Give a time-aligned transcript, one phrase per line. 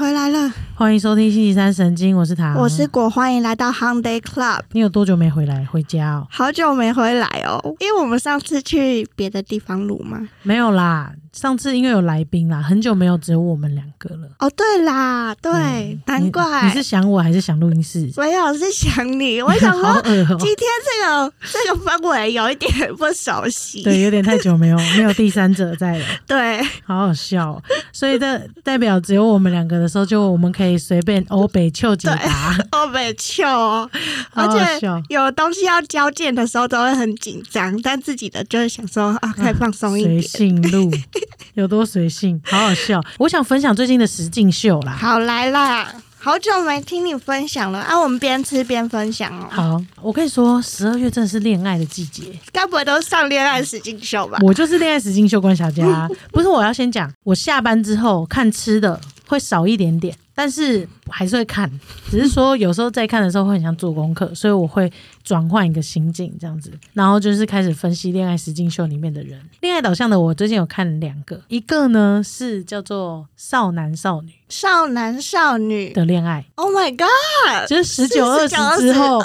[0.00, 4.62] 回来了，欢迎收听星期三神经，我是唐，我是果，欢迎来到 Hyundai Club。
[4.72, 6.26] 你有多久没回来回家哦？
[6.30, 10.26] 好久没回来哦，因为我们上次去别的地方录嘛。
[10.42, 14.28] 没有啦，上次因为有来宾啦，很久没有只有我们两个了。
[14.38, 18.10] 哦，对啦，对，嗯难怪你你是想我还是想录音室？
[18.16, 23.82] 没有是想你，我想 好说今天这个这个氛围有一点不熟悉。
[23.82, 27.62] 对，有点太久没有 没有第三者在了，对好好笑、哦。
[27.92, 33.90] 所以这 代表只有我们两个的时候，就我们可以随便欧北秋解答，哦，没错哦，
[34.34, 34.90] 而且。
[35.08, 40.22] 有东西要交件的时候都会很紧张，但自己的就是想说啊，可以放松一随点。
[40.22, 40.90] 性录
[41.54, 43.02] 有多随性，好好笑。
[43.18, 44.92] 我想分享最近的实境秀啦。
[44.92, 47.98] 好来啦，好久没听你分享了啊！
[47.98, 49.48] 我们边吃边分享哦。
[49.50, 52.24] 好，我跟你说，十二月真的是恋爱的季节。
[52.52, 54.38] 该不会都上恋爱实境秀吧？
[54.42, 61.70] 我就是恋爱实境秀关小佳， 不是我要先讲，我下班之后看吃的会少一点点，但是还是会看，
[62.10, 64.90] 只是说有时候在看的时候会很像做功课，所以我会
[65.22, 77.68] 转换一个心境这样子，然后就是开始分析恋爱实境秀里面的人，恋爱导向的我最近有看两个，一个呢是叫做少男少女少男少女的恋爱，，Oh my God！
[77.68, 79.22] 就是十九二十之后。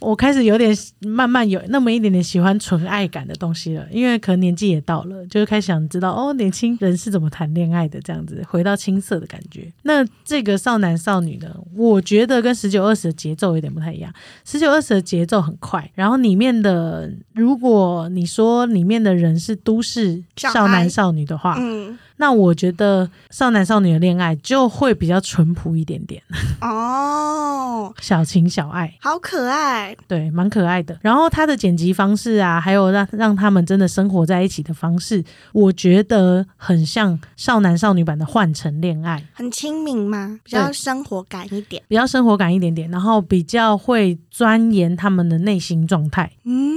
[0.00, 9.70] 嗯我开始有点慢慢有那么一点点喜欢纯爱感的东西了，因为可能年纪也到了，就是开始想知道哦，年轻人是怎么谈恋爱的，这样子回到青涩的感觉。
[9.82, 14.10] 那这个少男少女呢，我觉得跟十九二十的节奏有点不太一样。
[14.44, 26.22] 十九二十的节奏很快，然后里面的如果你说里面的人是都市少男少女的话，嗯，那我觉得少男少女的恋爱就会比较淳朴一点点，
[26.60, 28.94] 哦，小情小爱。
[29.00, 30.98] 好可爱，对，蛮可爱的。
[31.00, 40.38] 然后他的剪辑方式啊，还有让让他们真的生活在一起的方式，我觉得很像少男少女版的《换乘恋爱》，很亲民吗？
[40.44, 41.82] 比较生活感一点。
[41.88, 46.76] 比较生活感一点点，然后比较会钻研他们的内心状态，嗯，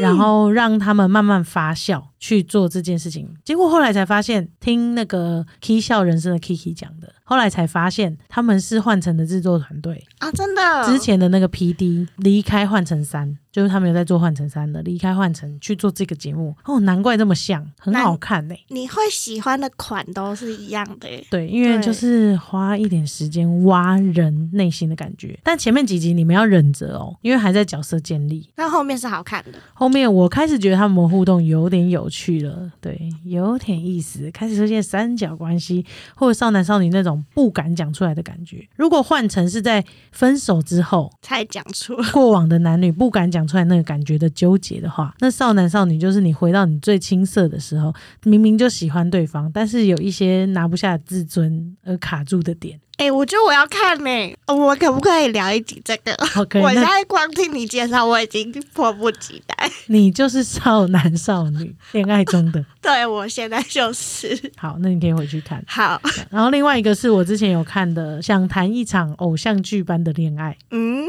[0.00, 3.28] 然后让他们慢慢发酵去做这件事情。
[3.44, 10.06] 结果后来才发现，听那个 K 笑人生的 Kiki 讲的，后来才发现他们是换成的制作团队。
[10.18, 21.26] 啊，真的，之前的那个 P D 离开换乘三，就是他们有在做换乘三的，离开换乘去做这个节目，哦，难怪这么像，很好看呢、你会喜欢的款都是一样的耶。
[21.30, 28.46] 对，因为就是花一点时间挖人内心的感觉，但前面几集你们要忍着哦，因为还在角色建立。
[28.56, 38.68] 那后面是好看的，后面我开始觉得他们互动有点有趣了，对，有点意思，开始出现三角关系或者少男少女那种不敢讲出来的感觉。
[38.76, 39.82] 如果换成是在
[40.12, 41.96] 分手之后，才讲出。
[42.12, 47.94] 过往的男女不敢讲出来那个感觉的纠结的话，那少男少女就是你回到你最青涩的时候，
[48.24, 52.80] 明明就喜欢对方，但是有一些拿不下自尊而卡住的点。
[53.00, 56.14] 哎、我觉得我要看呢、我可不可以聊一集这个
[56.60, 59.70] 我现在光听你介绍，我已经迫不及待。
[59.88, 62.62] 你就是少男少女恋爱中的。
[62.82, 65.64] 对我现在就是好，那你可以回去看。
[65.66, 70.54] 好，然后另外一个是我之前有看的，想谈一场偶像剧般的恋爱。
[70.70, 71.06] 嗯，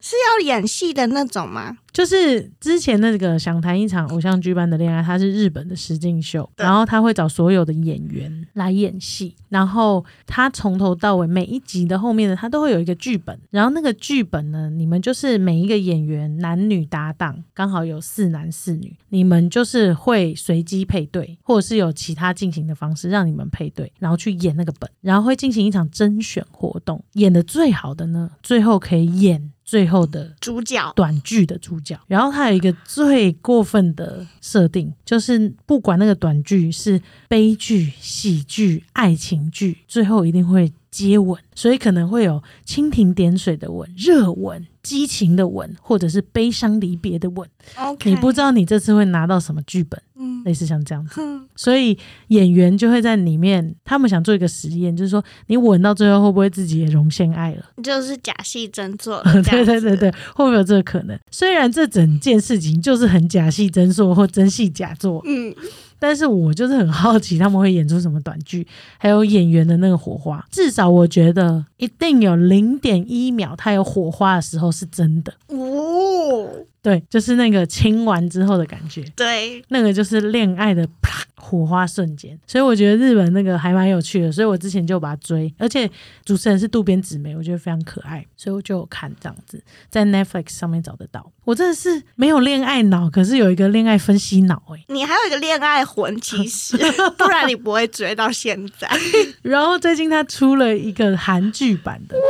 [0.00, 1.78] 是要演戏的那种吗？
[1.92, 30.90] 就是之前那个想谈一场偶像剧般的恋爱，它是日本的实境秀，然后他会找所有的演员来演戏，然后他从头到尾每一集的后面呢，他都会有一个剧本，然后那个剧本呢，你们就是每一个演员男女搭档，刚好有四男四女，你们就是会随机配对，或者是有其他进行的方式让你们配对，然后去演那个本，然后会进行一场甄选活动，演的最好的呢，最后可以演最后的主角。
[30.96, 36.98] 短剧的主角，然后他有一个最过分的设定，就是不管那个短剧是
[37.28, 47.46] 悲剧、喜剧、爱情剧，最后一定会接吻，所以可能会有蜻蜓点水的吻、热吻、激情的吻，或者是悲伤离别的吻。
[47.76, 50.00] ，OK，你不知道你这次会拿到什么剧本，
[50.38, 51.20] 嗯类似像这样子。
[51.56, 51.98] 所以
[52.28, 57.64] 演员就会在里面，他们想做一个实验，就是说你吻到最后会不会自己也容陷爱了？
[57.82, 61.18] 就是假戏真做 对，对对对，会不会有这个可能？
[61.30, 65.54] 虽然这整件事情就是很假戏真做或真戏假做，嗯，
[65.98, 68.66] 但是我就是很好奇他们会演出什么短剧，
[68.98, 70.44] 还有演员的那个火花。
[70.50, 76.48] 至少我觉得一定有零点一秒他有火花的时候是真的，哦，
[76.82, 79.02] 对，就是那个亲完之后的感觉。
[79.16, 85.90] 对，那个就是恋爱的啪火花瞬间，所以我觉得日本那个还蛮有趣的，所以我之前就把它追，而且
[86.24, 91.32] 主持人是渡边直美，我觉得非常可爱，所以我就有看这样子，在 Netflix 上面找得到。
[91.44, 96.76] 我真的是没有恋爱脑，可是有一个恋爱分析脑哎、你还有一个恋爱魂， 其实
[97.16, 98.88] 不然你不会追到现在。
[99.42, 102.22] 然后最近他出了一个韩剧版的，哇，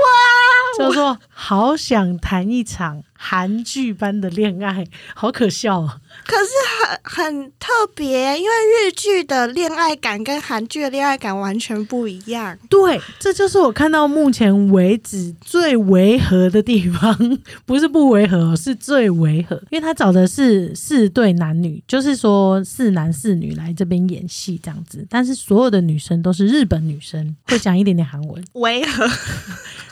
[0.78, 4.84] 叫做《好想谈一场韩剧般的恋爱》，
[5.14, 5.98] 好可笑啊。
[6.24, 6.50] 可是
[6.86, 8.50] 很很特别，因为
[8.88, 12.56] 日剧的恋爱感跟韩剧的恋爱感完全不一样。
[12.70, 29.04] 对，这就是我看到目前为止最违和的地方， 不是不违和哦，是最违和，因为他找的是四对男女，就是说四男四女来这边演戏这样子，但是所有的女生都是日本女生，会讲一点点韩文，违和，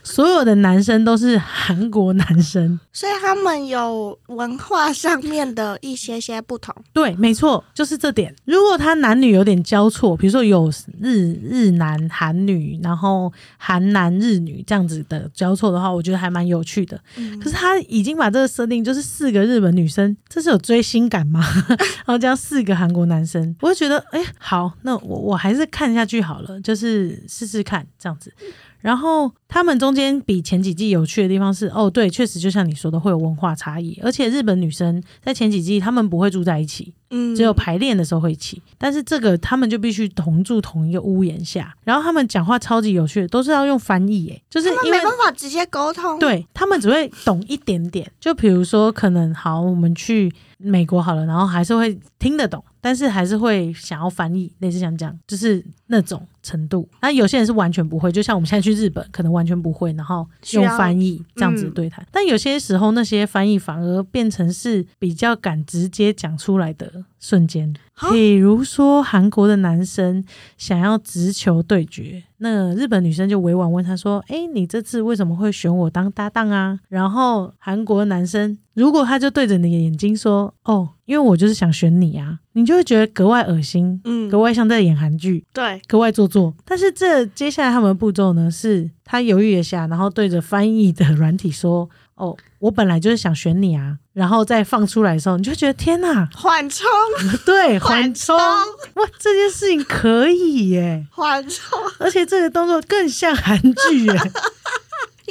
[0.06, 2.78] 所有的男生都是韩国男生。
[2.92, 6.74] 所以他们有文化上面的一些些不同。
[6.92, 8.34] 对，没错，就是这点。
[8.44, 10.70] 如果他男女有点交错，比如说有
[11.00, 16.98] 日日男韩女，然后韩男日女这样子的交错的话，我觉得还蛮有趣的。
[17.16, 21.44] 嗯可是他已经把这个设定就是四个日本女生，这是有追星感吗？
[21.68, 28.32] 然后加四个韩国男生，我就觉得，哎、好，那我我还是看下去好了，就是试试看这样子。
[28.80, 56.88] 然后他们中间比前几季有趣的地方是，哦，对，确实就像你说的，会有文化差异，而且日本女生在前几季她们不会住在一起，嗯只有排练的时候会一起，但是这个他们就必须同住同一个屋檐下，然后他们讲话超级有趣的，都是要用翻译，诶，就是没办法直接沟通。，对他们只会懂一点点，就比如说可能好，我们去美国好了，然后还是会听得懂，但是还是会想要翻译，类似像这样，就是那种程度。
[57.02, 62.06] 那有些人是完全不会，就像我们现在去日本，可能完全不会，然后用翻译这样子对谈。
[62.10, 67.74] 但有些时候那些翻译反而变成是比较敢直接讲出来的瞬间。
[67.98, 70.22] 好比如说韩国的男生
[70.58, 85.42] 想要直球对决，那日本女生就委婉问他说：“哎，你这次为什么会选我当搭档啊？”然后韩国男生如果他就对着你的眼睛说：“哦，因为我就是想选你啊”，你就会觉得格外恶心，嗯格，外像在演韩剧。
[85.54, 96.86] 对，格外做作，但是这接下来他们的步骤呢，是他犹豫一下，然后对着翻译的软体说：“哦，我本来就是想选你啊。”然后再放出来的时候，你就觉得天哪，缓冲，
[97.44, 101.78] 对，缓缓冲，哇，这件事情可以耶，缓冲。
[101.98, 104.14] 而且这个动作更像韩剧耶，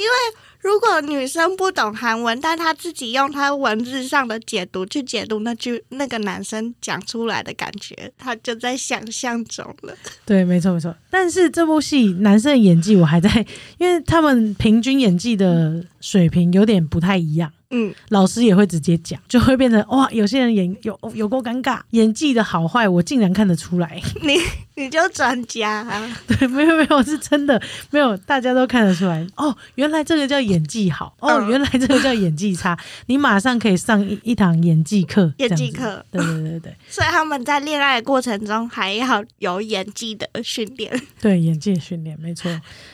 [0.66, 9.94] 如果女生不懂韩文，但她自己用她文字上的解读去解读那句那个男生讲出来的感觉，她就在想象中了。
[10.24, 10.92] 对，没错没错。
[11.08, 13.46] 但是这部戏男生的演技我还在，
[13.78, 17.52] 因为他们平均演技的水平有点不太一样。
[17.76, 24.00] 嗯，老师也会直接讲，就会变成哇，有些人演有有够尴尬，演技的好坏我竟然看得出来。
[24.22, 24.38] 你
[24.74, 29.26] 你就专家、啊， 对，没有没有，是真的没有，大家都看得出来。
[29.36, 32.78] 哦，原来这个叫演技好，哦，嗯原来这个叫演技差。
[33.06, 36.04] 你马上可以上一一堂演技课，演技课。
[36.10, 40.98] 对对对对所以他们在恋爱的过程中还要有演技的训练。
[41.20, 42.50] 对，演技的训练没错。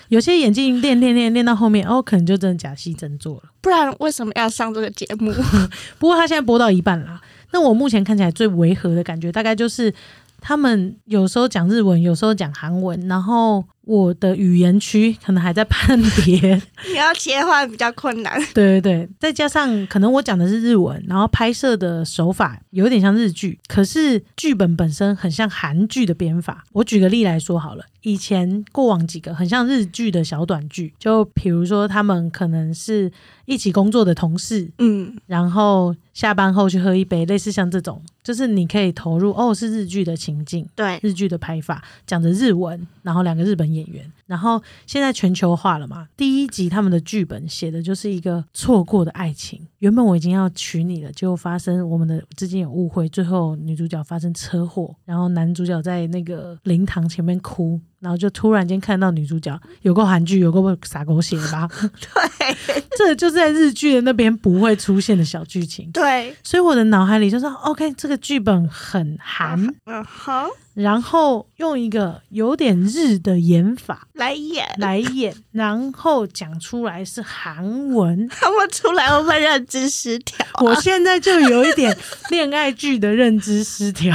[0.08, 3.42] 有些演技练练练练到后面，哦，可能就真的假戏真做了。
[3.62, 5.32] 不然为什么要上这个节目？
[5.98, 7.18] 不过他现在播到一半啦。
[7.52, 9.92] 那我目前看起来最违和的感觉，大概就是
[10.40, 16.60] 他们有时候讲日文，有时候讲韩文，然后我的语言区可能还在判别。
[16.88, 18.40] 你要切换比较困难。
[18.54, 26.64] 对对对，再加上可能我讲的是日文，然后拍摄的手法有点像日剧，可是剧本本身很像韩剧的编法。
[26.72, 33.10] 我举个例来说好了，以前过往几个很像日剧的小短剧，就比如说他们可能是
[33.46, 40.66] 一起工作的同事，嗯，然后下班后去喝一杯，类似像这种，就是你可以投入哦，是日剧的情境。
[40.74, 46.08] 对，日剧的拍法，讲着日文，然后两个日本演员，然后现在全球化了嘛。
[46.16, 57.78] 第一集他们的剧本写的就是一个错过的爱情，原本我已经要娶你了，结果发生我们的之间有误会，最后女主角发生车祸，然后男主角在那个灵堂前面哭。
[58.02, 61.68] 然后就突然间看到女主角有个韩剧，有个傻狗血的吧？
[61.78, 65.88] 对， 这就是在日剧的那边不会出现的小剧情。
[65.92, 74.66] 对，所以我的脑海里就说，OK，这个剧本很韩， 嗯好，然后用一个有点日的演法来演。
[74.78, 78.28] 来演， 然后讲出来是韩文。
[78.28, 81.96] 他们出来会不会认知失调啊、我现在就有一点
[82.30, 84.14] 恋爱剧的认知失调，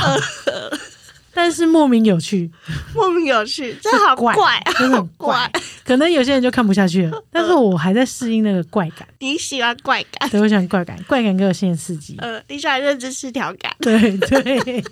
[1.33, 2.49] 但是莫名有趣，
[2.95, 5.51] 莫名有趣，这好怪怪，真的好很怪。
[5.83, 9.07] 可能有些人就看不下去了， 但是我还在适应那个怪感。
[9.19, 12.15] 你喜欢怪感，对，我喜欢怪感，怪感给我新的刺激。
[12.19, 13.75] 呃，你喜欢认知失调感。
[13.79, 14.83] 对对。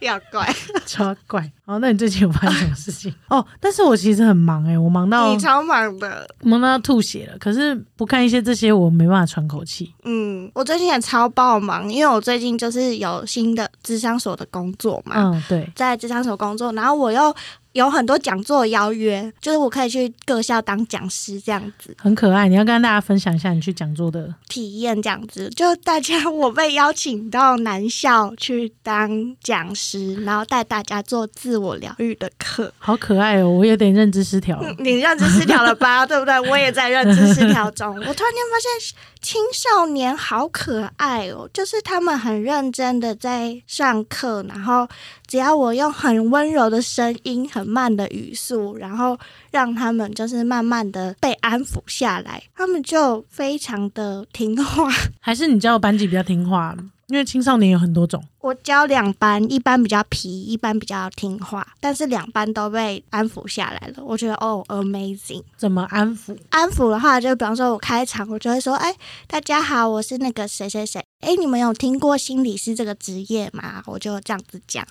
[0.00, 0.46] 要怪
[0.86, 1.50] 超怪。
[1.64, 3.12] 哦，那你最近有发生什么事情？
[3.28, 6.28] 哦，但是我其实很忙哎、我忙到你超忙的。
[6.42, 7.38] 忙到要吐血了。
[7.38, 9.92] 可是不看一些这些，我没办法喘口气。
[10.04, 17.34] 嗯，我最近也超爆忙，因为我最近就是有新的智商所的工作嘛，嗯，对，在智商所工作，然后我又
[17.76, 21.94] 有很多讲座邀约，就是我可以去各校当讲师这样子。
[21.98, 22.48] 很可爱。
[22.48, 32.72] 你要跟大家分享一下你去讲座的，体验这样子，就大家我被邀请到南校去当讲师，然后带大家做自我疗愈的课。
[32.78, 33.50] 好可爱哦！
[33.50, 34.74] 我有点认知失调了。
[34.78, 36.04] 你认知失调了吧？
[36.06, 36.40] 对不对？
[36.48, 37.88] 我也在认知失调中。
[37.94, 44.86] 我突然间发现青少年好可爱哦，就是他们很认真的在上课，然后
[45.26, 49.18] 只要我用很温柔的声音、很慢的语速，然后
[49.50, 54.88] 让他们就是慢慢的被安抚下来，他们就非常的听话。
[55.20, 56.76] 还是你教班级比较听话？
[57.08, 58.22] 因为青少年有很多种。
[58.40, 64.02] 我教两班，一班比较皮，一班比较听话，但是两班都被安抚下来了。
[64.04, 65.42] 我觉得哦，amazing。
[65.56, 66.36] 怎么安抚？
[66.50, 68.94] 安抚的话，就比方说我开场，我就会说：“哎，
[69.28, 71.04] 大家好，我是那个谁谁谁。
[71.20, 74.86] 哎，你们有听过心理师这个职业吗？”我就这样子讲，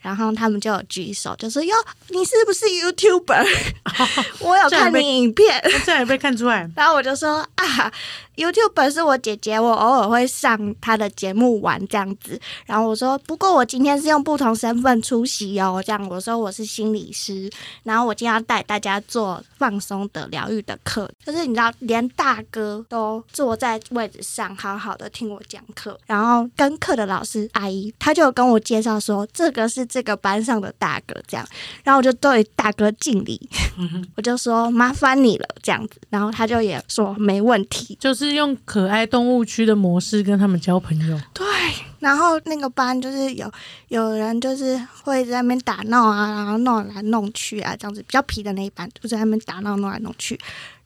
[0.00, 1.74] 然后他们就有举手，就说：“哟，
[2.08, 3.46] 你是不是 YouTuber？
[4.40, 6.68] 我有 看你影片。”这样也被看出来。
[6.76, 7.92] 然后我就说啊
[8.36, 12.38] ，YouTuber 是我姐姐，我偶尔会上她的节目玩这样子。
[12.66, 17.50] 然后我说，不过我今天是用不同身份出席哦，这样我说我是心理师，
[17.84, 25.98] 然后我今天要带大家做放松的疗愈的课，就是你知道，连大哥都坐在位置上，好好的听我讲课。
[26.06, 31.46] 然后跟课的老师阿姨，她就跟我介绍说，这个是这个班上的大哥这样。
[31.84, 33.48] 然后我就对大哥敬礼，
[34.16, 37.96] 我就说麻烦你了这样子，然后他就也说没问题。
[38.00, 41.20] 就是用可爱动物区的模式跟他们交朋友。
[41.32, 41.46] 对，
[41.98, 43.50] 然后那个班就是有
[43.88, 50.38] 有人就是会在那边打闹啊，然后弄来弄去啊，这样子比较皮的那一班就在那边打闹弄来弄去。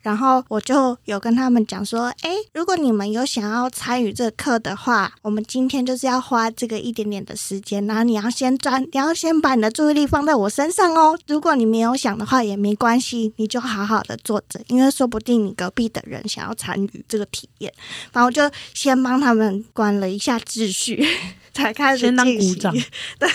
[0.02, 11.18] 然后我就有跟他们讲说，哎，如果你们有想要参与这个课的话，我们今天就是要花这个一点点的时间，然后你要先专，你要先把你的注意力放在我身上哦。
[11.26, 17.72] 如果你没有想的话也没关系，你就好好的坐着，因为说不定你隔壁的人想要参与这个体验。
[18.12, 18.42] 然后我就
[18.74, 21.06] 先帮他们管了一下秩序。
[21.52, 22.74] 才开始进行鼓掌，
[23.20, 23.28] 对，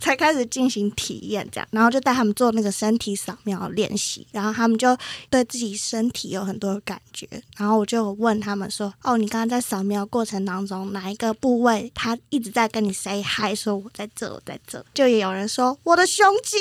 [0.00, 4.98] 才开始进行体验这样，然后就带他们做那个身体扫描练习，然后他们就
[5.30, 16.58] 对自己身身体有很多感觉，然后我就问他们说，哦，你刚刚在扫描过程当中哪一个部位他一直在跟你 say hi，说我在这，我在这，就也有人说我的胸肌，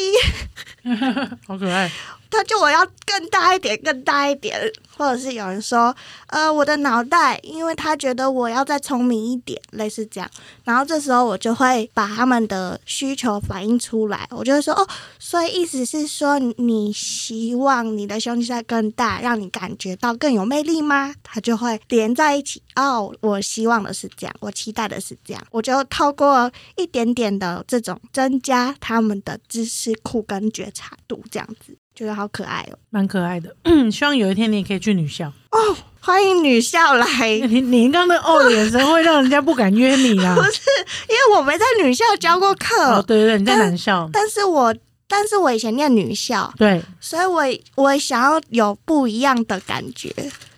[1.48, 1.92] 好可爱。
[2.32, 4.58] 他就我要更大一点，更大一点，
[4.98, 5.94] 或者是有人说，
[6.28, 10.30] 呃，我的脑袋，因为他觉得我要再聪明一点，类似这样。
[10.64, 14.88] 然后这时候我就会把他们的需求反映出来，我就会说，哦，
[15.20, 21.14] 所以意思是说，你希望你的胸肌再更大，让你感觉到更有魅力吗？
[21.22, 22.64] 他就会连在一起。
[22.78, 31.78] 哦，我希望的是这样，我期待的是这样，我就透过一点点的这种增加他们的知识库跟觉察度，这样子。
[32.02, 32.74] 觉得好可爱哦！
[32.90, 33.56] 蛮可爱的，
[33.92, 35.78] 希望有一天你也可以去女校哦。
[36.00, 37.06] 欢迎女校来，
[37.48, 40.34] 你你刚刚的眼神会让人家不敢约你啊！
[40.36, 40.60] 不是
[41.08, 44.76] 因为我没在女校教过课，哦，对对对，你在男校，但是我
[45.08, 47.44] 但是我以前念女校，对，所以我
[47.84, 50.12] 我想要有不一样的感觉。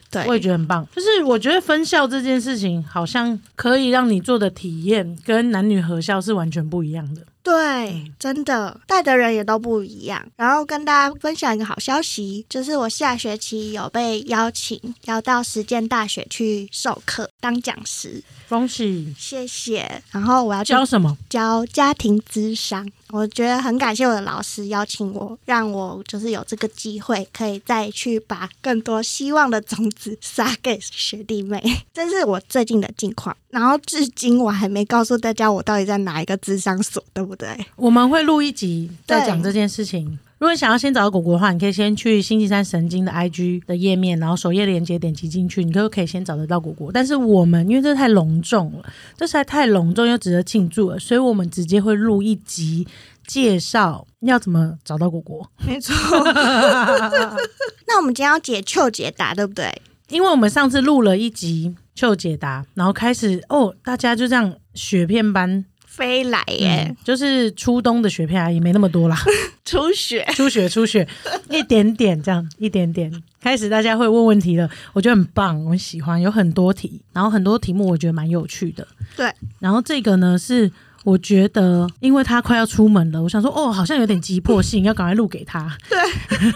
[0.10, 0.88] 对，我也觉得很棒。
[0.96, 7.22] 就是我觉得分校这件事情，好像可以让你做的体验跟男女合校是完全不一样的。
[7.44, 10.26] 对，真的带的人也都不一样。
[10.38, 19.12] 然后跟大家分享一个好消息，就是我下学期有被邀请要到实践大学去授课当讲师，恭喜！
[19.18, 20.04] 谢谢。
[20.12, 21.18] 然后我要去教什么？
[21.28, 22.88] 教家庭咨商。
[23.10, 31.62] 我觉得很感谢我的老师邀请我，让我就是有这个机会，可以再去把更多希望的种子撒给学弟妹。
[31.94, 33.36] 这是我最近的近况。
[33.50, 37.50] 然后至今我还没告诉大家我到底在哪一个智商所，对不对？
[37.76, 40.20] 我们会录一集再讲这件事情。
[40.44, 46.92] 如果想要先找到果果的话，你可以先去星期三神经的 IG 的页面，然后首页链接点击进去，你就可以先找得到果果。
[46.94, 48.84] 但是我们因为这太隆重了，
[49.16, 52.86] 这实在太隆重又值得庆祝了，所以我们直接会录一集
[53.26, 55.50] 介绍要怎么找到果果。
[55.66, 55.96] 没错。
[57.88, 59.74] 那我们今天要解秋解答，对不对？
[60.10, 65.64] 因为我们上次录了一集就解答，然后开始哦，大家就这样雪片般，
[65.96, 69.16] 飞来耶，嗯就是初冬的雪片啊，也没那么多啦。
[69.64, 70.26] 初雪。
[70.34, 71.08] 初雪初雪，
[71.52, 73.12] 一点点这样，一点点。
[73.40, 78.88] 开始大家会问问题了，我觉得很棒，我很喜欢，有很多题，然后很多题目我觉得蛮有趣的。
[79.16, 80.72] 对，然后这个呢是
[81.04, 85.78] 我觉得，因为他快要出门了，我想说，哦，好像有点急迫性，要赶快录给他。
[85.88, 86.00] 对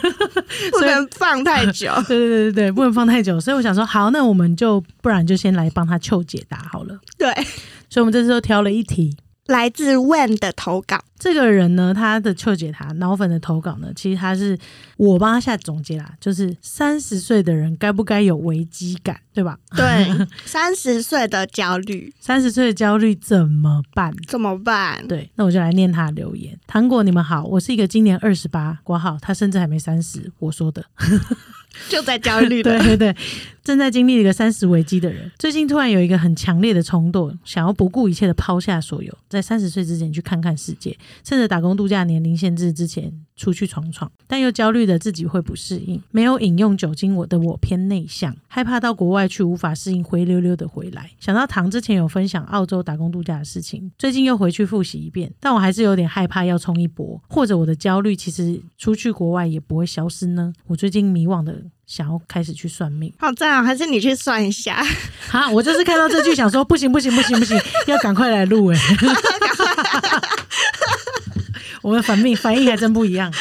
[0.72, 1.92] 不能放太久。
[2.08, 6.98] 对对对对对，不能放太久，所以我想说，好，那我们就不然就先来帮他求解答好了。
[7.20, 7.32] 对，
[7.90, 9.16] 所以我们这次就挑了一题。
[9.48, 14.58] 来自 Wen 的投稿，这个人呢，他的邱解他脑粉的投稿呢，其实他是
[14.98, 19.58] 我帮他下总结啦，就是三十岁的人该不该有危机感，对吧？
[19.76, 24.14] 对， 三十岁的焦虑，三十岁的焦虑怎么办？
[24.28, 25.08] 怎么办？
[25.08, 26.58] 对，那我就来念他的留言。
[26.68, 30.84] 糖果，你们好，我是一个今年二十八，挂号，他甚至还没三十，我说的。
[31.90, 33.16] 就在焦虑对对 对，
[33.68, 46.02] 正在经历一个三十危机的人，最近突然有一个很强烈的冲动，想要不顾一切的抛下所有，在三十岁之前去看看世界，趁着打工度假年龄限制之前出去闯闯，但又焦虑的自己会不适应。
[46.12, 51.12] 没有饮用酒精，我的我偏内向，害怕到国外去无法适应，灰溜溜的回来。
[51.20, 60.54] 想到唐之前有分享澳洲打工度假的事情，最近又回去复习一遍，但我还是有点害怕要冲一波，或者我的焦虑其实出去国外也不会消失呢？
[60.68, 61.66] 我最近迷惘的。
[61.88, 63.64] 想要开始去算命，好赞啊！
[63.64, 64.86] 还是你去算一下？
[65.30, 68.80] 好，我就是看到这句想说，不行不行不行不行，要赶快来录哎！
[71.82, 73.34] 我们反命反应还真不一样。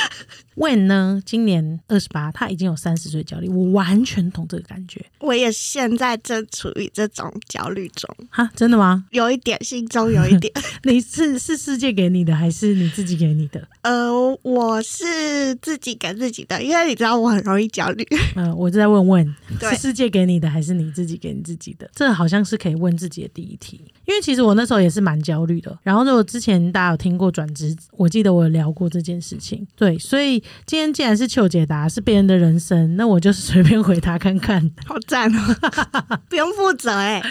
[0.57, 1.21] 问呢？
[1.25, 5.05] 今年二十八，他已经有三十岁焦虑，我完全懂这个感觉。
[5.21, 8.09] 我也现在正处于这种焦虑中。
[8.31, 9.05] 哈，真的吗？
[9.11, 10.53] 有一点，心中有一点。
[10.85, 13.69] 你是是世界给你的，还是你自己给你的？
[13.83, 14.11] 呃，
[14.43, 18.07] 我是自己给自己的，因为你知道我很容易焦虑。
[18.35, 21.91] 嗯，我就在问问，是世界给你的，还是你自己给你自己的？
[21.95, 23.81] 这好像是可以问自己的第一题。
[24.07, 25.77] 因为其实我那时候也是蛮焦虑的。
[25.83, 29.67] 然后如果之前大家有听过转职，我记得我有聊过这件事情。
[29.77, 30.43] 对，所以。
[30.65, 34.71] 今天既然是求解答，是别人的人生，那我就是随便回答看看。
[34.87, 35.57] 好赞哦，
[36.29, 37.23] 不用负责哎，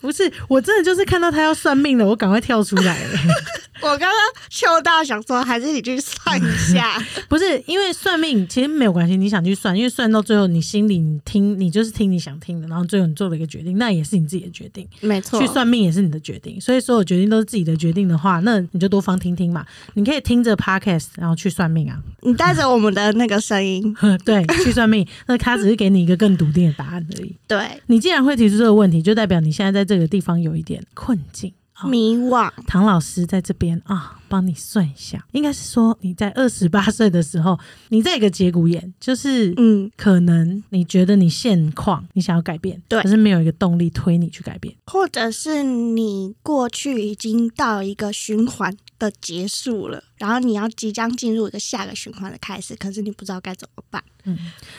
[0.00, 3.18] 不是，我真的就是看到他要算命了，我赶快跳出来了。
[3.82, 4.10] 我刚刚
[4.48, 6.96] 秋大想说，还是你去算一下。
[7.28, 14.86] 不是，因为算命其实没有关系，你想去算，因为算到最后，你心里你听，你就是听你想听的，然后最后你做了一个决定，那也是你自己的决定。
[15.00, 19.66] 没错，去算命也是你的决定，所以所有决定都是自己的决定的话，那你就多方听听嘛。
[19.94, 21.98] 你可以听着 podcast，然后去算命啊。
[22.20, 23.94] 你带着我们的那个声音，
[24.24, 27.36] 对，去算命，那他只是给你一个更笃定的答案而已。
[27.48, 31.52] 对你既然会提出这个问题，就代表你现在在这个地方有一点困境。
[31.84, 35.26] 迷惘，唐老师在这边啊，帮你算一下。
[35.32, 54.02] 应该是说你在二十八岁的时候，你在一个节骨眼，就是嗯，可能你觉得你现况你想要改变，对，可是没有一个动力推你去改变，或者是你过去已经到一个循环的结束了，然后你要即将进入一个下个循环的开始，可是你不知道该怎么办。
[54.24, 54.38] 嗯，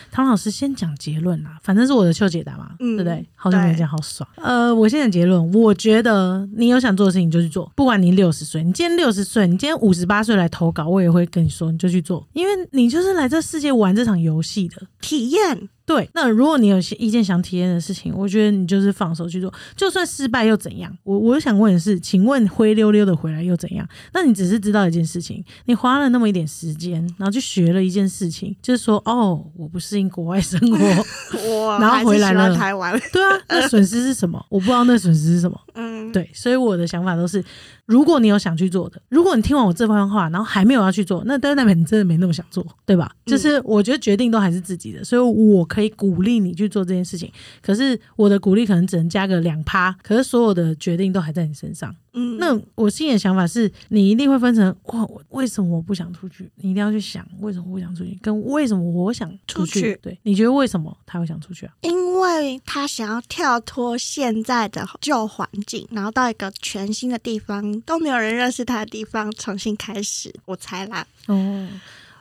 [0.10, 3.28] 唐老师先讲结论啦，反正是我的秀解答嘛，嗯对不对？
[3.36, 4.28] 好久没讲，好爽。
[4.38, 15.68] 呃，我先讲结论，我觉得你有想做的事情就去做，不管你六十岁，你今天六十岁，你今天五十八岁来投稿，我也会跟你说，你就去做，因为你就是来这世界玩这场游戏的体验。
[15.86, 20.96] 对，那如果你有些一件想体验的事情，我觉得你就是放手去做，就算失败又怎样？
[21.04, 23.88] 我我想问的是，请问灰溜溜的回来又怎样？
[24.14, 34.44] 那你只是知道一件事情，你花了那么一点时间，然后去学了一件事情，就是说，哦，我不适应国外生活， 然后回来了台湾，对啊，那损失是什么？
[34.50, 35.60] 我不知道那损失是什么。
[35.76, 37.44] 嗯，对，所以我的想法都是。
[37.86, 43.12] 如果你有想去做的，如果你听完我这番话，然后还没有要去做，那代表你真的没那么想做，对吧？
[43.26, 47.32] 就是我觉得决定都还是自己的，所以我可以鼓励你去做这件事情。
[47.60, 51.96] 可是我的鼓励可能只能加个两趴，可是所有的决定都还在你身上。
[52.14, 56.48] 嗯，那我心里的想法是，你一定会分成哇，为什么我不想出去？
[56.58, 59.98] 你一定要去想为什么不想出去，跟为什么我想出去。
[60.00, 61.74] 对，你觉得为什么他会想出去啊？
[61.82, 70.32] 因为他想要跳脱现在的旧环境，然后到一个全新的地方，都没有人认识他的地方，重新开始。
[70.46, 71.08] 我猜啦。
[71.26, 71.68] 哦。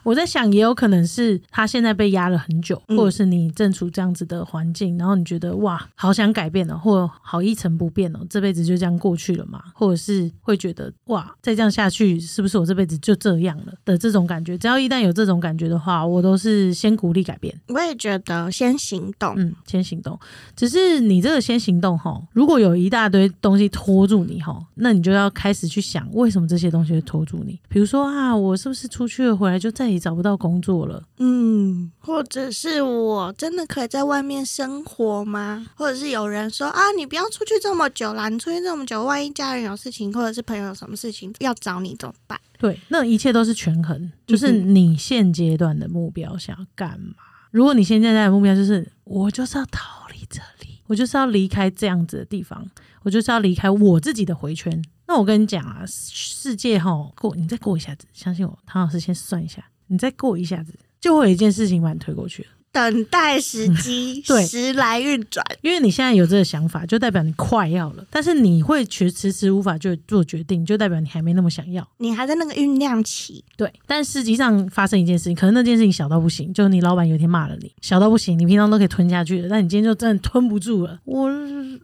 [0.03, 9.62] 我在想，也有可能是他现在被压了很久，或者是你正处这样子的环境，然后你觉得哇，好想改变哦，或好一成不变哦，这辈子就这样过去了嘛？
[9.75, 14.59] 或者是会觉得哇，再这样下去，是不是我这辈子就这样了的这种感觉？
[14.59, 17.55] 只要一旦有这种感觉的话，我都是先鼓励改变。
[17.69, 20.19] 我也觉得先行动，嗯，先行动。
[20.57, 27.57] 只是你这个先行动哈，如果有一大堆东西拖住你哈，那你就要开始去想，为什么这些东西会拖住你？
[27.69, 29.92] 比如说啊，我是不是出去了回来就再。
[29.93, 35.67] 你找不到工作了，嗯，或者是我真的可以在外面生活吗？
[35.77, 42.41] 或者是有人说啊，你不要出去这么久啦，你出去这么久，万一家人有事情，或者是朋友有什么事情要找你怎么办？
[42.59, 47.15] 对，那一切都是权衡，就是你现阶段的目标想要干嘛？
[47.51, 52.67] 如果你现在的目标就是我就是要逃离这里，我就是要离开这样子的地方，
[53.03, 54.83] 我就是要离开我自己的回圈。
[55.07, 62.49] 那我跟你讲啊，世界哈过，你再过一下子，相信我，唐老师先算一下，你再过一下子，就会有一件事情把你推过去了。
[62.73, 65.45] 等待时机， 对时来运转。
[65.61, 71.87] 因为你现在有这个想法，就代表你快要了，但是你会迟迟迟无法就做决定，就代表你还没那么想要。
[71.99, 80.99] 你还在那个酝酿期，对，但实际上发生一件事情，可能那件事情小到不行，就是你老板有一天骂了你，小到不行，你平常都可以吞下去的，但你今天就真的吞不住了。
[81.05, 81.31] 我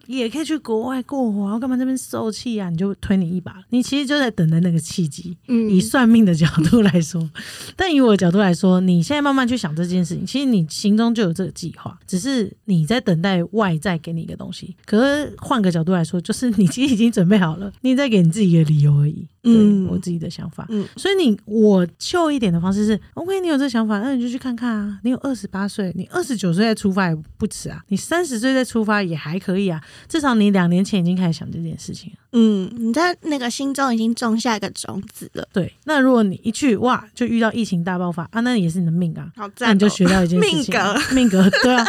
[0.07, 2.70] 也可以去国外过活干嘛这边受气啊？
[2.70, 5.37] 你就推你一把，你其实就在等待那个契机。
[5.48, 7.29] 嗯以算命的角度来说，
[7.77, 14.76] 但以我的角度来说，你现在慢慢去想这件事情，其实你心中就有这个计划，只是你在等待外在给你一个东西。
[14.86, 19.26] 可是换个角度来说，就是你其实已经准备好了， 你在给你自己一个理由而已。
[19.42, 20.66] 嗯，嗯我自己的想法。
[20.68, 25.00] 嗯所以你我秀一点的方式是，OK，你有这想法，那你就去看看啊。
[25.02, 29.82] 你有二十八岁，你二十九岁再出发也不迟啊，你三十岁再出发也还可以啊。
[30.08, 32.18] 至少你两年前已经开始想这件事情了。
[32.32, 39.32] 嗯，你在那个心中已经种下一个种子了，对，那如果你一去哇，就遇到疫情大爆发啊，那也是你的命啊。
[39.34, 39.70] 好赞、哦！
[39.70, 41.84] 那你就学到一件事情，命格，命格，对啊。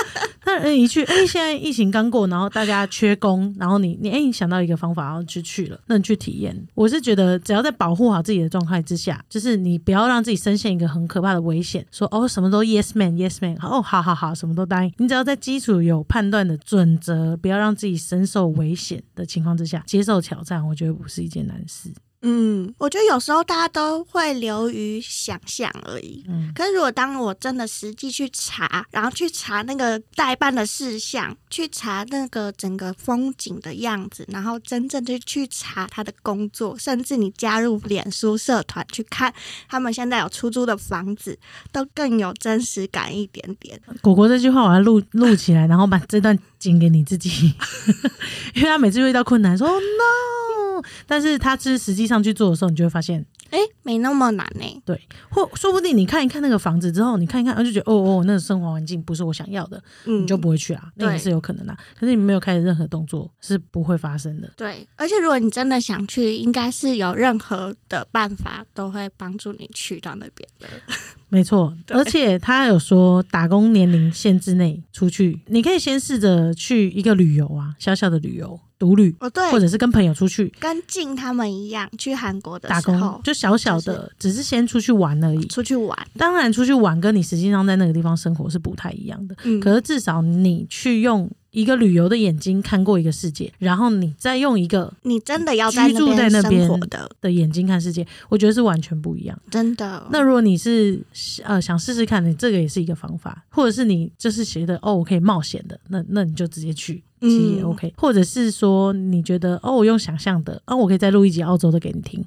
[0.45, 6.58] 那你一去，哎、现在疫情刚过，然后大家缺工，然后你你哎、你想到一个方法，然后就去了，那你去体验。
[6.73, 14.91] 我是觉得，只要在保护好自己的状态之下，就是你不要让自己深陷一个很可怕的危险，说哦什么都 yes man yes man，哦好好好，什么都答应。
[14.97, 21.92] 你只要在基础有判断的准则，不要让自己深受危险的情况之下，接受挑战，我觉得不是一件难事。
[22.22, 26.26] 嗯，我觉得有时候大家都会流于想象而已。
[26.28, 39.34] 嗯，可是如果当我真的实际去查，然后去查那个代办的事项，去查那个整个风景的样子，然后真正的去查他的工作，甚至你加入脸书社团去看
[39.70, 41.40] 他们现在有出租的房子，
[41.72, 43.80] 都更有真实感一点点。
[44.02, 47.54] 果果这句话我要录录起来，然后把这段剪给你自己，
[48.56, 49.80] 因为他每次遇到困难说、oh,
[51.06, 64.52] 但是他是实际上去做的时候，你就会发现，哎，没那么难呢、对，或说不定你看一看那个房子之后，你看一看，就觉得哦哦，那个生活环境不是我想要的，嗯，你就不会去啊，那也对是有可能的、可是你没有开始任何动作，是不会发生的。
[64.56, 70.68] 对，而且如果你真的想去，应该是有任何的办法都会帮助你去到那边的。
[71.30, 80.52] 没错，而且他有说打工年龄限制内出去，你可以先试着去一个旅游啊，小小的旅游，独旅，哦，对，或者是跟朋友出去。
[80.60, 85.46] 跟静他们一样，去韩国的打工时候就小小的，只是先出去玩而已。
[85.48, 89.36] 出去玩，当然，出去玩跟你实际上在那个地方生活是不太一样的。
[89.44, 99.40] 嗯，可是至少你去用一个旅游的眼睛看过一个世界，然后你再用一个你真的要在居住在那生边活的，的眼睛看世界，我觉得是完全不一样。
[99.50, 100.08] 真的。
[100.12, 101.02] 那如果你是
[101.44, 107.04] 呃想试试看，你这个也是一个方法，或者是你就是觉得哦我可以冒险的，那那你就直接去。
[107.22, 112.24] 其实也嗯 OK，、或者是说你觉得哦，我用想象的，哦，我可以再录一集澳洲的给你听，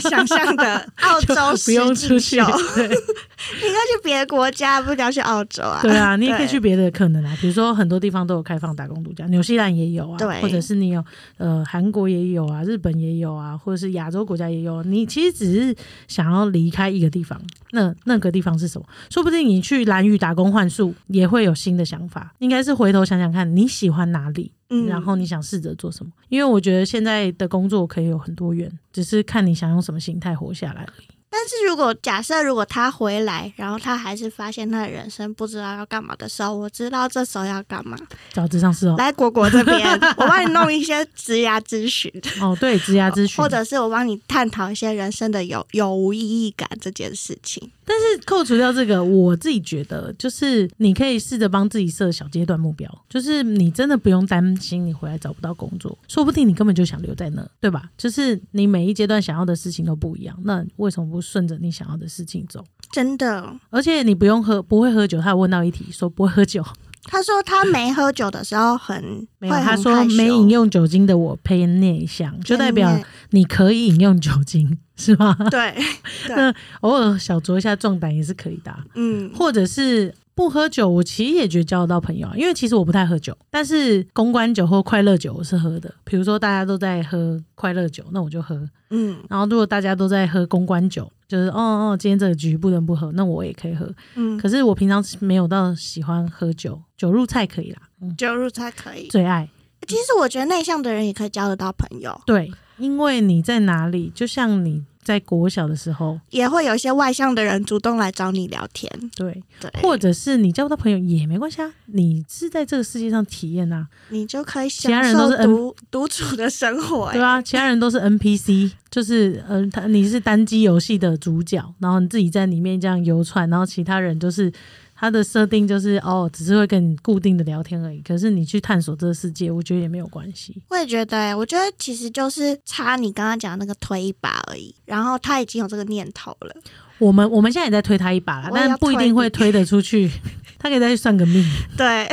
[0.00, 2.88] 想象的 澳洲不用实出去，对
[3.60, 5.80] 你应该去别的国家，不一定要去澳洲啊。
[5.82, 11.04] 对啊，你也可以去别的可能啊，比如说很多地方都有开放打工度假，纽西兰也有啊，对或者是你有
[11.38, 14.82] 呃韩国也有啊，日本也有啊，或者是亚洲国家也有啊。
[14.86, 15.74] 你其实只是
[16.08, 17.40] 想要离开一个地方，
[17.72, 18.86] 那那个地方是什么？
[19.10, 22.32] 说不定你去蓝屿打工换宿也会有新的想法。
[22.38, 26.12] 应该是回头想想看你喜欢哪里，嗯然后你想试着做什么。
[26.28, 31.06] 因为我觉得现在的工作可以有很多元，只是看你想用什么形态活下来而已。
[31.30, 37.96] 但是如果假设如果他回来，然后他还是发现他的人生不知道要干嘛的时候，我知道这时候要干嘛。
[38.32, 47.70] 找智商师哦，来果果这边，我帮你弄一些职涯咨询，哦对，职涯咨询，或者是我帮你探讨一些人生的有有无意义感这件事情。
[47.84, 57.90] 但是扣除掉这个，我自己觉得就是你可以试着帮自己设小阶段目标，就是你真的不用担心你回来找不到工作，说不定你根本就想留在那，对吧？
[57.96, 62.64] 就是你每一阶段想要的事情都不一样，那为什么不顺着你想要的事情走？
[62.90, 65.20] 真的，而且你不用喝，不会喝酒。
[65.20, 66.64] 他有问到一题，说不会喝酒，
[67.04, 75.36] 他说他没喝酒的时候很 没有，他说没饮用酒精的我偏内向，就代表你可以饮用酒精， 是吗？
[75.50, 75.74] 对，
[76.28, 85.94] 那偶尔小酌一下壮胆也是可以的啊、嗯，或者是不喝酒，我其实也觉得交得到朋友啊，因为其实我不太喝酒，但是公关酒或快乐酒我是喝的。
[86.02, 88.58] 比如说大家都在喝快乐酒，那我就喝。
[88.88, 93.86] 嗯然后如果大家都在喝公关酒，就是哦哦，今天这个局不能不喝，那我也可以喝。
[94.14, 99.08] 嗯，可是我平常没有到喜欢喝酒，酒入菜可以啦，嗯，酒入菜可以。
[99.08, 99.46] 最爱。
[99.86, 102.18] 其实我觉得内向的人也可以交得到朋友。
[102.24, 124.52] 对，因为你在哪里，就像你在国小的时候，也会有一些外向的人主动来找你聊天，对，对，或者是你交不到朋友也没关系啊，你是在这个世界上体验啊，你就可以其他享受人都是独独处的生活、欸，对啊，其他人都是 NPC，就是嗯，他你是单机游戏的主角，然后你自己在里面这样游窜，然后其他人就是
[125.00, 128.02] 他的设定就是哦，只是会跟你固定的聊天而已。
[128.02, 130.60] 可是你去探索这个世界，我觉得也没有关系。
[130.68, 136.54] 我也觉得、欸，我觉得其实就是差你刚刚讲的那个推一把而已，然后他已经有这个念头了，
[136.98, 140.10] 我们我们现在也在推他一把啦，但不一定会推得出去。
[140.58, 141.42] 他可以再去算个命，
[141.78, 142.06] 对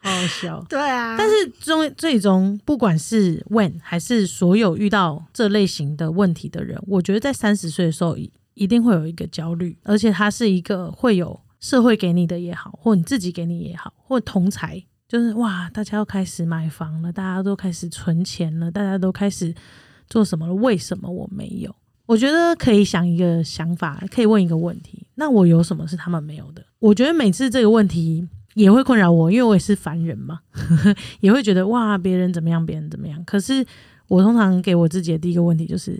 [0.00, 0.64] 好好笑。
[0.70, 19.54] 对啊，但是终最终，不管是 When 还是所有遇到这类型的问题的人，我觉得在三十岁的时候一一定会有一个焦虑，而且它是一个会有社会给你的也好，或你自己给你也好，或同财，就是哇，大家要开始买房了，大家都开始存钱了，大家都开始
[20.06, 20.52] 做什么了？
[20.52, 21.74] 为什么我没有？
[22.04, 26.62] 我觉得可以想一个想法，可以问一个问题：那我有什么是他们没有的？
[26.80, 30.40] 我觉得每次这个问题也会困扰我，因为我也是凡人嘛，
[31.20, 33.24] 也会觉得哇，别人怎么样，别人怎么样。
[33.24, 33.64] 可是
[34.08, 35.98] 我通常给我自己的第一个问题就是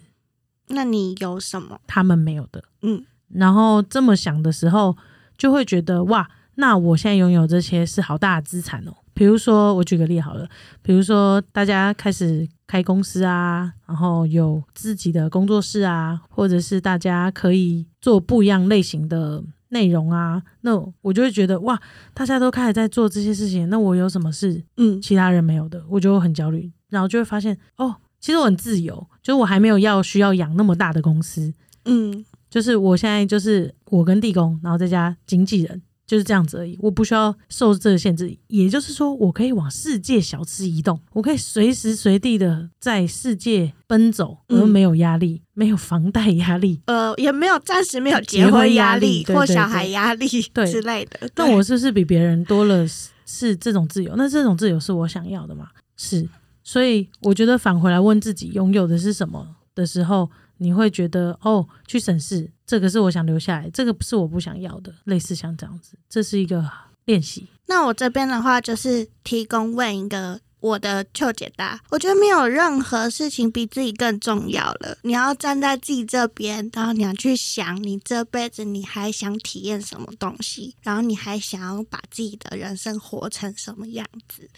[0.69, 1.81] 那你有什么？
[1.87, 4.95] 他们没有的，嗯，然后这么想的时候，
[5.37, 8.93] 就会觉得哇，那我现在拥有这些是好大的资产哦。
[9.13, 10.49] 比如说，我举个例好了，
[10.83, 21.81] 比如说大家开始开公司啊，然后有自己的工作室啊，或者是大家可以做不一样类型的内容啊，那我就会觉得哇，
[22.13, 24.65] 大家都开始在做这些事情，那我有什么事？
[24.79, 25.01] 嗯。
[25.01, 32.25] 其他人没有的，我就会很焦虑，然后就会发现哦，其实我很自由，就是我还没有要需要养那么大的公司，嗯。
[32.51, 36.77] 就是我现在就是我跟地宫，然后再加经纪人，就是这样子而已。
[36.81, 46.81] 我不需要受这个限制，也就是说，我可以往世界小吃移动，我可以随时随地的在世界奔走，嗯而没有压力，没有房贷压力。
[46.87, 51.21] 呃，也没有暂时没有结婚压压力或小孩压力对 之类的。
[51.21, 54.15] 对那我是不是比别人多了是是这种自由？
[54.17, 55.69] 那这种自由是我想要的吗？
[55.97, 56.29] 是，
[56.63, 66.69] 所以我觉得返回来问自己拥有的是什么的时候，你会觉得哦，去审视这个是我想留下来，这个不是我不想要的，类似像这样子，这是一个
[67.05, 67.47] 练习。
[67.67, 71.81] 那我这边的话，就是提供问一个我的求解答。
[71.91, 74.97] 我觉得没有任何事情比自己更重要了。
[75.03, 84.49] 你要站在自己这边，然后你要去想，你这辈子你还想体验什么东西，然后你还想要把自己的人生活成什么样子。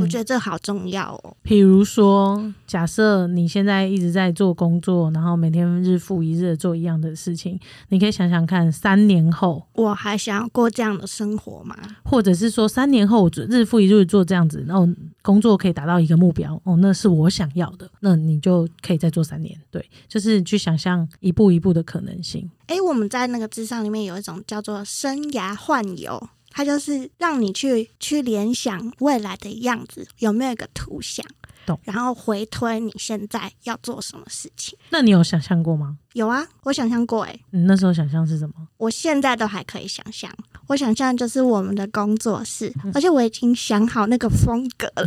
[0.00, 1.36] 我觉得，这好重要哦。
[1.42, 11.76] 比如说，假设你现在一直在做工作，然后每天日复一日的做一样的事情，你可以想想看，三年后，我还想要过这样的生活吗？
[12.04, 14.88] 或者是说三年后我日复一日做这样子，然后
[15.22, 19.56] 工作可以达到一个目标，哦，那是我想要的，那你就可以再做三年。
[19.70, 22.50] 对，就是去想象一步一步的可能性。
[22.68, 31.24] 诶，我们在那个智商里面有一种叫做生涯幻游，它就是让你去去联想未来的样子，有没有一个图像
[31.66, 34.78] 懂，然后回推你现在要做什么事情。
[34.90, 35.96] 那你有想象过吗？
[36.14, 38.54] 有啊，我想象过，诶，你那时候想象是什么？
[38.76, 40.30] 我现在都还可以想象。
[40.66, 45.06] 我想象就是我们的工作室，嗯而且我已经想好那个风格了，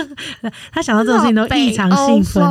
[0.72, 2.42] 他想到这种事情都异常兴奋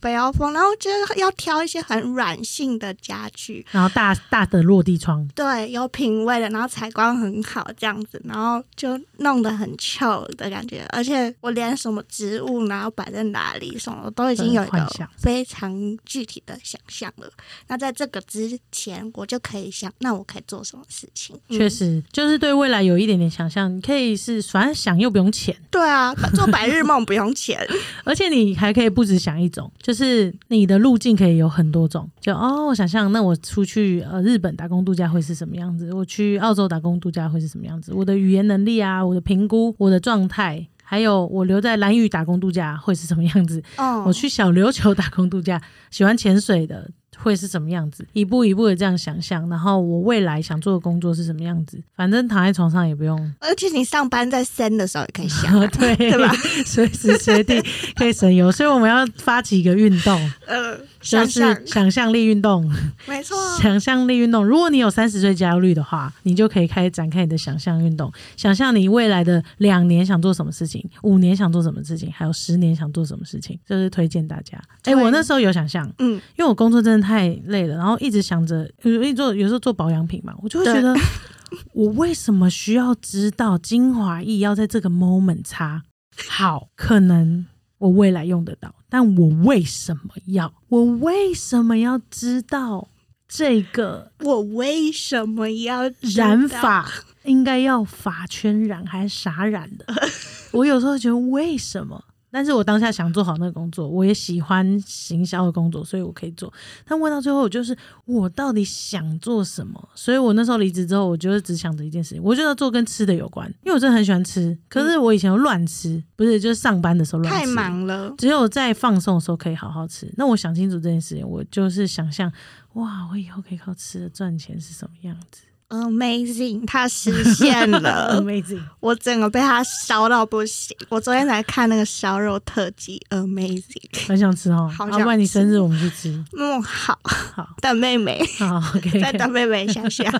[0.00, 10.84] 北欧，风，然后就是要挑一些很软性的家具，然后大大的落地窗，对，有品味的，然后采光很好，这样子，然后就弄得很 chill 的感觉。
[10.90, 17.30] 而且我连什么植物，然后摆在哪里，什么都已经有一个非常具体的想象了。
[17.68, 21.36] 那在这个之前，我就可以想，那我可以做什么事情？
[21.48, 23.74] 嗯确、实就是对未来有一点点想象。
[23.76, 27.60] 你可以是反正想又不用钱，对啊，做白日梦不用钱。
[28.04, 32.08] 而且你还可以不止想一种，就是你的路径可以有很多种。
[32.20, 35.92] 就哦，我想象那我出去呃日本打工度假会是什么样子？
[35.92, 37.92] 我去澳洲打工度假会是什么样子？
[37.94, 43.62] 我的语言能力啊，我的评估，我的状态，还有我留在蓝屿打工度假会是什么样子？
[43.78, 46.90] 哦，我去小琉球打工度假，喜欢潜水的
[47.22, 48.06] 会是什么样子？
[48.12, 51.82] 一步一步的这样想象，然后我未来想做的工作是什么样子？
[51.94, 56.32] 反正躺在床上也不用，而且你上班在森的时候也可以想啊、 对对吧？
[56.64, 57.62] 随时随地
[57.94, 62.70] 可以省油，所以我们要发起一个运动， 呃，就是想象，想象力运动。
[63.06, 74.56] 没错，想象力运动，如果你有三十岁焦虑的话，你就可以开始展开你的想象运动，想象你未来的两年想做什么事情，五年想做什么事情，还有十年想做什么事情，这是推荐大家。
[74.58, 77.09] 哎、对我那时候有想象，嗯，因为我工作真的太
[77.46, 80.94] 累了，然后一直想着，有一做有时候做保养品嘛，我就会觉得，
[81.74, 85.82] 我为什么需要知道精华液要在这个 moment 擦？
[86.28, 87.46] 好，可能
[87.78, 90.52] 我未来用得到，但我为什么要？
[90.68, 92.88] 我为什么要知道
[93.28, 95.90] 这个我为什么要？
[96.14, 96.90] 染发
[97.24, 99.86] 应该要发圈染还是啥染的？
[100.52, 102.02] 我有时候觉得为什么？
[102.30, 106.52] 但是我当下想做好那个工作，我也喜欢行销的工作，所以我可以做。
[106.86, 109.88] 但问到最后，我就是我到底想做什么？
[109.94, 114.56] 所以我那时候离职之后，我就是只想着一件事情，我就要做跟吃的有关，因为我真的很喜欢吃。
[114.68, 120.12] 可是我以前乱吃，不是就是上班的时候乱吃，太忙了，只有在放松的时候可以好好吃。
[120.16, 122.32] 那我想清楚这件事情，我就是想象，
[122.74, 128.18] 哇，我以后可以靠吃的赚钱是什么样子 Amazing，它实现了？
[128.20, 128.60] Amazing！
[128.80, 130.76] 我整个被它烧到不行。
[130.88, 134.06] 我昨天才看那个烧肉特辑，Amazing。
[134.08, 136.24] 很想吃哦，好想要不然你生日我们去吃。
[136.36, 140.10] 嗯，好，好，等妹妹，好，OK， 再等妹妹一下下。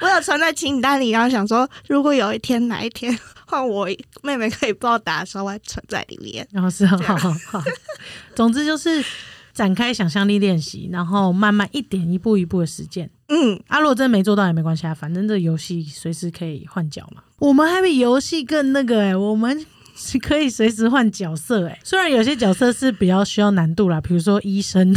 [0.00, 3.88] 我有存在清单里，然后想说，如果有一天哪一天换我
[4.22, 6.46] 妹妹可以报答的时候，我会存在里面。
[6.52, 7.16] 然后是好好
[7.46, 7.62] 好，
[8.36, 9.02] 总之就是
[9.54, 13.08] 展开想象力练习，然后慢慢一点一步一步的实践。
[13.28, 17.22] 嗯，啊，如果真的没做到也没关系啊，反正这游戏随时可以换角嘛。
[17.38, 19.64] 我们还比游戏更那个哎、我们
[19.94, 24.94] 是可以随时换角色哎、虽然有些角色是比较需要难度啦，比如说医生，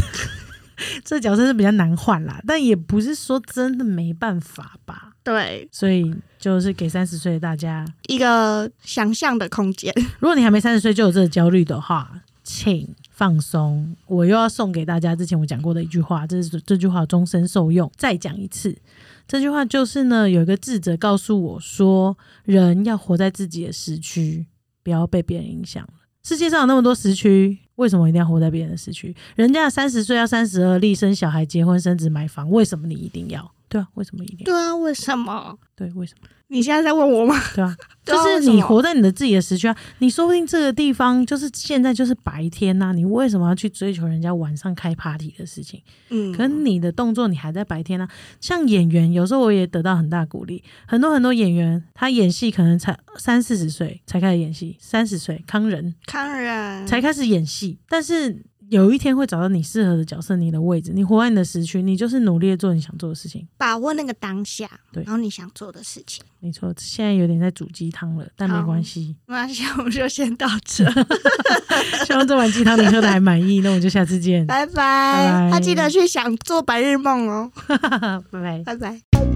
[1.03, 5.09] 这角色是比较难换啦，但也不是说真的没办法吧。
[5.23, 9.93] 对，所以就是给三十岁的大家，一个想象的空间。
[10.19, 12.09] 如果你还没三十岁就有这个焦虑的话，
[12.43, 12.87] 请
[13.21, 13.95] 放松。
[14.07, 17.91] 我又要送给大家之前我讲过的一句话，这是这句话终身受用。
[17.95, 18.75] 再讲一次，
[19.27, 24.47] 这句话就是呢，有一个智者告诉我说，人要活在自己的时区，
[24.81, 25.93] 不要被别人影响了。
[26.23, 29.15] 世界上有那么多时区，为什么一定要活在别人的时区？
[29.35, 33.51] 人家三十岁要三十而立，生小孩、结婚、生子、买房，为什么你一定要？
[33.69, 34.45] 对啊，为什么一定要？
[34.45, 35.59] 对啊，为什么？
[35.75, 36.27] 对，为什么？
[36.51, 37.33] 你现在在问我吗？
[37.55, 45.81] 对啊，就是你活在你的自己的时区啊，你说不定这个地方就是现在就是白天呐、你为什么要去追求人家晚上开 party 的事情？
[46.09, 48.09] 嗯，可你的动作你还在白天啊。
[48.41, 58.43] 像演员，有时候我也得到很大鼓励，很多很多演员他演戏可能才三四十岁才开始演戏，三十岁康仁康仁才开始演戏，但是。
[58.71, 63.45] 有一天会找到你适合的角色，你的位置，你活在你的时区，你就是努力的做你想做的事情。
[63.57, 66.23] 把握那个当下，对然后你想做的事情。
[66.39, 69.13] 没错，现在有点在煮鸡汤了，但没好关系。
[69.25, 70.89] 没关系 我们就先到这，
[72.07, 74.73] 希望这碗鸡汤你喝的还满意，那我们就下次见，拜拜拜。
[74.73, 77.51] 拜他记得去想做白日梦哦，
[78.31, 78.63] 拜拜。
[78.63, 79.30] 拜拜。